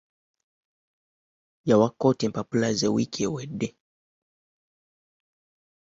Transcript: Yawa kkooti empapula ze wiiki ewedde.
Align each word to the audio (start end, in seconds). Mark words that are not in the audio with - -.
Yawa 1.69 1.87
kkooti 1.91 2.23
empapula 2.25 2.67
ze 2.79 2.87
wiiki 2.95 3.21
ewedde. 3.27 3.67